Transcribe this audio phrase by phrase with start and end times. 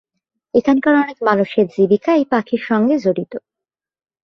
[0.53, 3.33] এখানকার অনেক মানুষের জীবিকা এই পাখির সঙ্গে জড়িত।